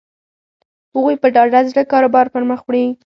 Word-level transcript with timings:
هغوی 0.93 1.15
په 1.21 1.27
ډاډه 1.35 1.59
زړه 1.71 1.83
کاروبار 1.91 2.25
پر 2.33 2.43
مخ 2.49 2.59
وړي. 2.65 2.85